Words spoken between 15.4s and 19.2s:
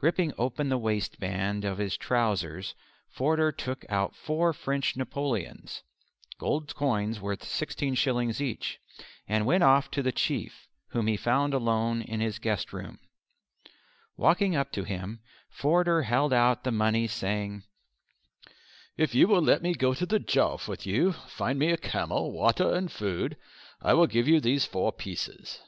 Forder held out the money saying, "If